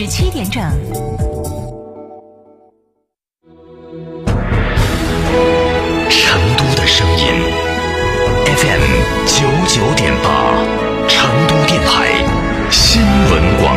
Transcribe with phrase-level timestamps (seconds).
[0.00, 0.62] 十七点整。
[6.08, 7.26] 成都的声音
[8.46, 8.84] ，FM
[9.26, 10.54] 九九点八，
[11.08, 12.14] 成都电台
[12.70, 13.76] 新闻广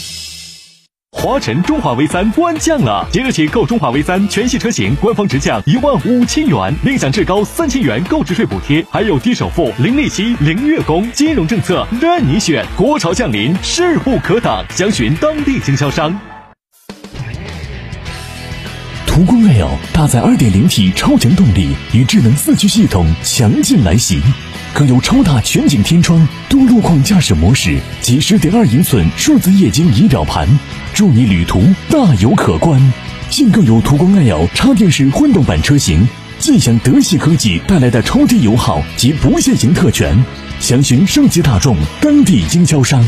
[1.21, 12.65] 华晨中华 V 三官降了，即日起购中华 V 三全系车型，官方直降一万五千元，另享至高三千元购置税补贴，还有低首付、零利息、零月供，金融政策任你选。
[12.75, 16.19] 国潮降临，势不可挡，详询当地经销商。
[19.05, 24.19] 途观 L 搭载 2.0T 超强动力与智能四驱系统强劲来袭，
[24.73, 30.47] 更有超大全景天窗、多路况驾驶模式及十点二英寸数字液晶仪表盘，
[30.93, 32.81] 助你旅途大有可观。
[33.29, 36.07] 现更有途观 L 插电式混动版车型，
[36.39, 40.17] 尽享德系科技带来的超低油耗及不限行特权。
[40.59, 43.03] 详询升级大众当地经销商。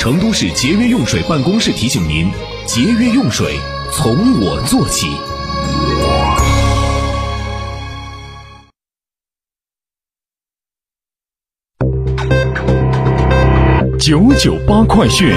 [0.00, 2.32] 成都市节约用水办公室提醒您：
[2.64, 3.60] 节约用水
[3.92, 5.06] 从我做起。
[13.98, 15.36] 九九八快讯。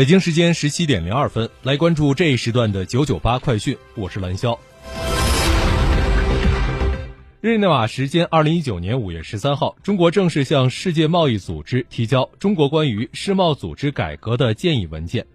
[0.00, 4.58] 北京时间十七点零二分，来关注这一时段的九九八快讯，我是蓝霄。
[7.42, 15.26] 日内瓦时间二零一九年五月十三号，中国正式向世界贸易组织提交中国关于世贸组织改革的建议文件。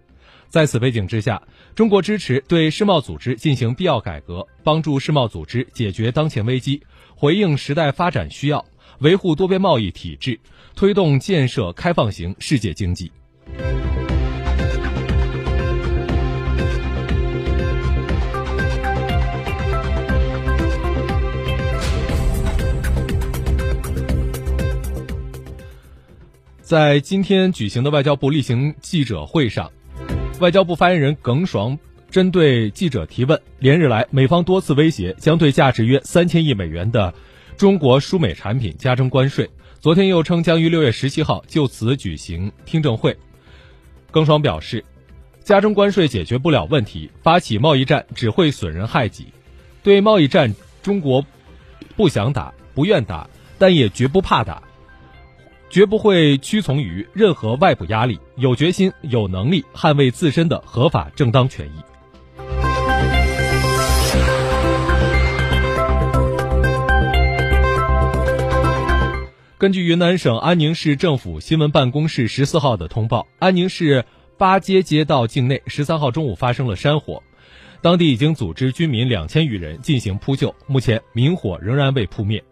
[0.48, 1.40] 在此背景之下，
[1.76, 6.82] 中国支持对世贸组织进行必要改革，帮助世贸组织解决当前危机，
[7.14, 8.64] 回应时代发展需要，
[8.98, 10.40] 维护多边贸易体制，
[10.74, 13.12] 推动建设开放型世界经济。
[26.66, 29.70] 在今天举行的外交部例行记者会上，
[30.40, 31.78] 外交部发言人耿爽
[32.10, 37.14] 针对记者提问，连日来美方多次威胁将对价值约三千亿美元的
[37.56, 43.16] 中国输美产品加征关税，昨天又称将于六月十七号就此举行听证会。
[44.10, 44.84] 耿爽表示，
[45.44, 49.28] 加征关税解决不了问题，发起贸易战只会损人害己。
[49.84, 51.24] 对贸易战，中国
[51.94, 54.64] 不想打，不愿打，但也绝不怕打。
[55.68, 61.72] 绝不会屈从于任何外部压力，有决心、有能力捍卫自身的合法正当权益。
[69.58, 74.04] 根据云南省安宁市政府新闻办公室十四号的通报，安宁市
[74.36, 77.22] 八街街道境内十三号中午发生了山火，
[77.80, 82.44] 当地已经组织居民两千余人进行扑救，目前明火仍然未扑灭。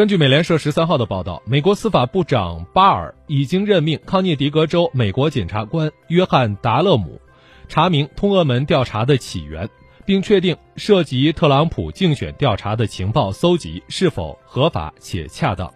[0.00, 7.20] 根据美联社十三号的报道，美国司法部长巴尔已经任命康涅狄格州美国检察官约翰·达勒姆
[7.68, 9.68] 查明通俄门调查的起源，
[10.06, 15.70] 并确定涉及特朗普竞选调查的情报搜集是否合法且恰当。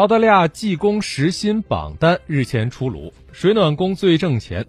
[0.00, 4.64] 澳大利亚技工时薪榜单日前出炉，水暖工最挣钱。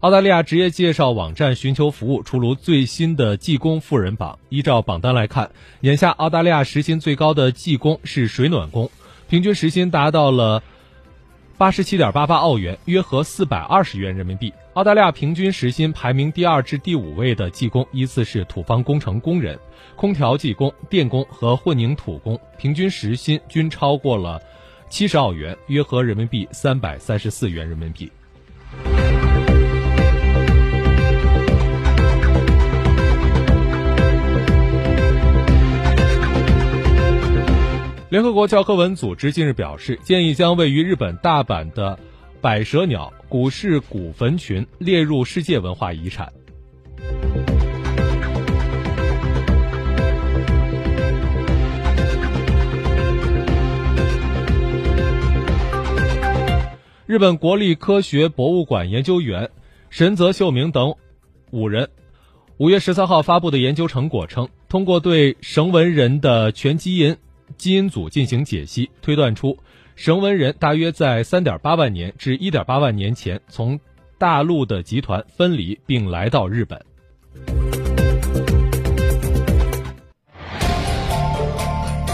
[0.00, 4.38] 澳大利亚职业介绍网站寻求服务出炉最新的技工富人榜。
[4.50, 5.50] 依照榜单来看，
[5.80, 8.90] 眼下澳大利亚时薪最高的技工是水暖工，
[9.30, 10.62] 平均时薪达到了
[11.56, 14.52] 八十七点八八澳元，约合四百二十元人民币。
[14.74, 19.58] 澳大利亚平均时薪排名第二至第五位的技工依次是土方工程工人、
[19.96, 24.38] 空调技工、电工和混凝土工，平均时薪均超过了
[24.88, 28.10] 七十澳元，约合人民币三百三十四元人民币。
[38.08, 41.98] 联合国教科文组织近日表示，建议将位于日本大阪的
[42.40, 46.32] 百舌鸟古氏古坟群列入世界文化遗产。
[57.06, 59.48] 日本国立科学博物馆研究员
[59.90, 60.96] 神泽秀明等
[61.52, 61.88] 五人，
[62.56, 67.16] 五月十三号发布的研究成果称，通过对绳文人的全基因
[67.56, 69.56] 基因组进行解析，推断出
[69.94, 73.78] 绳文人大约在三点八万年至一点八万年前从
[74.18, 76.84] 大陆的集团分离，并来到日本。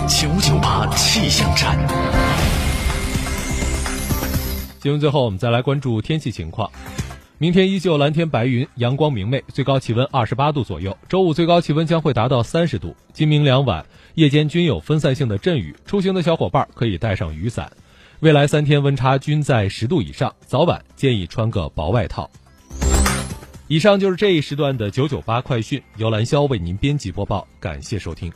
[0.06, 2.51] 九九八气象站。
[4.82, 6.68] 新闻最后，我们再来关注天气情况。
[7.38, 10.98] 明天依旧蓝天白云，阳光明媚，最高气温二十八度左右。
[11.08, 12.92] 周五最高气温将会达到三十度。
[13.12, 17.70] 今明两晚夜间均有分散性的阵雨，出行的小伙伴可以带上雨伞。
[18.18, 22.28] 未来三天温差均在十度以上，早晚建议穿个薄外套。
[23.68, 28.32] 以上就是这一时段的九九八快讯，由兰霄为您编辑播报，感谢收听。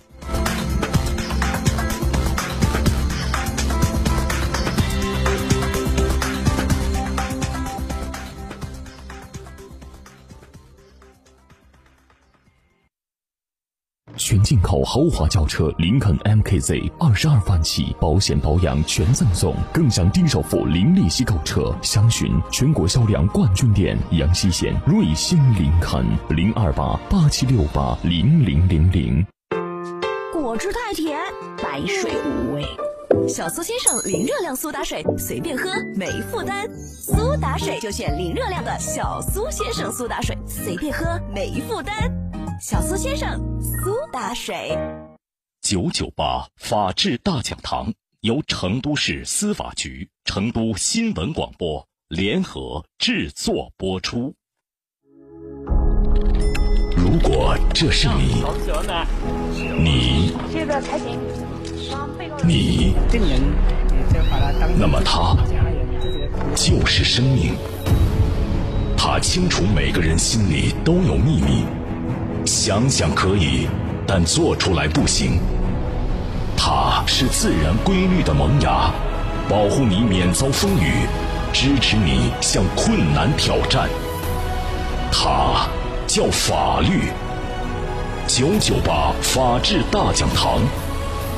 [14.17, 21.75] 全进口豪华轿车林肯 MKZ 二十二万起，保险保养全赠送，更享低首付、零利息购车。
[21.83, 29.25] 详询全国销量冠军店阳西县瑞星林肯零二八八七六八零零零零。
[30.33, 31.19] 果汁太甜，
[31.63, 32.65] 白水无味。
[33.29, 36.67] 小苏先生零热量苏打水，随便喝没负担。
[36.75, 42.11] 苏打水就选零热量的小苏先生苏打水，随便喝没负担。
[42.59, 44.79] 小苏先生苏打水。
[45.61, 54.35] 九九八法治大讲堂由成都市司法局、成都新闻广播联合制作播出。
[56.97, 58.43] 如果这是你，
[59.79, 60.33] 你，
[62.43, 62.95] 你，
[64.79, 65.37] 那么他
[66.55, 67.55] 就是生命。
[68.97, 71.65] 他清楚每个人心里都有秘密，
[72.47, 73.67] 想想可以，
[74.07, 75.41] 但做出来不行。
[76.57, 78.91] 它是自然规律的萌芽，
[79.49, 81.07] 保护你免遭风雨，
[81.53, 83.89] 支持你向困难挑战。
[85.11, 85.67] 它
[86.07, 87.11] 叫法律。
[88.29, 90.61] 九九八法治大讲堂，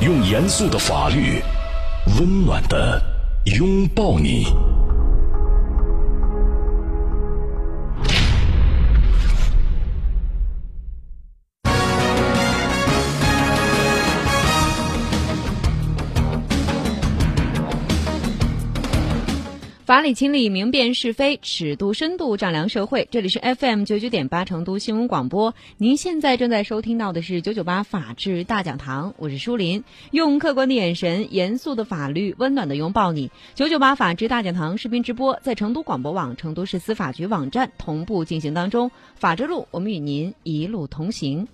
[0.00, 1.42] 用严肃的法律，
[2.18, 3.02] 温暖的
[3.44, 4.46] 拥抱你。
[19.88, 23.08] 法理情理，明辨是非，尺度深度丈量社会。
[23.10, 33.30] 这里是 FM 九九点八成都新闻广播，您现在正在收听到的是九九八法治大讲堂，我是舒林，用客观的眼神，严肃的法律，温暖的拥抱你。
[33.54, 38.90] 九九八法治大讲堂视频直播在成都广播网、成都市司法局网站同步进行当中。
[39.14, 41.48] 法治路，我们与您一路同行。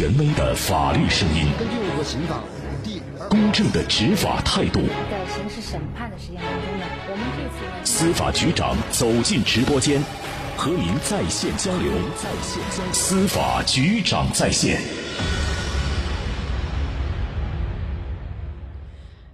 [0.00, 2.40] 权威的法律声音，根据我国刑法
[2.82, 4.80] 第公正的执法态度。
[5.10, 7.44] 在刑事审判的实践当中呢，我们这
[7.84, 10.02] 次，司法局长走进直播间，
[10.56, 11.92] 和您在线交流。
[12.16, 12.92] 在线交流。
[12.94, 14.80] 司法局长在线。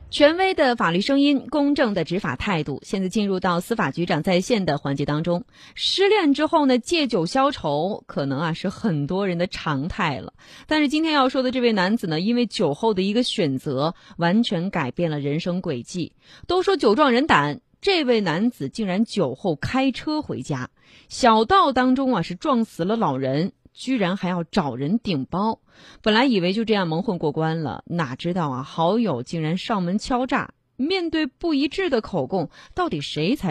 [0.09, 2.81] 权威的法律声音，公正的执法态度。
[2.85, 5.45] 现在进入到司法局长在线的环节当中。
[5.75, 10.33] 失恋之后呢，借酒消愁，可能啊是很多人的常态了。
[10.69, 16.13] 但是今天要说的这位男子呢，因为酒后的一个选择，完全改变了人生轨迹。
[16.47, 20.71] 都说酒壮人胆，这位男子竟然酒后开车回家，
[21.09, 23.53] 小道当中啊是撞死了老人。
[23.77, 25.61] 居然还要找人顶包，
[26.03, 30.55] 本来以为就这样蒙混过关了，哪知道啊，好友竟然上门敲诈。
[30.79, 33.45] 面对不一致的口供，到底谁才？